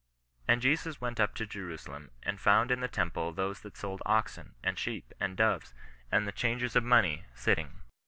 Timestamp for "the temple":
2.79-3.31